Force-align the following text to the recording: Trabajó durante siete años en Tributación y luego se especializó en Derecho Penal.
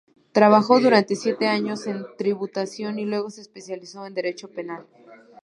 Trabajó 0.31 0.79
durante 0.79 1.15
siete 1.15 1.45
años 1.45 1.85
en 1.85 2.03
Tributación 2.17 2.97
y 2.97 3.05
luego 3.05 3.29
se 3.29 3.41
especializó 3.41 4.03
en 4.07 4.15
Derecho 4.15 4.47
Penal. 4.49 4.87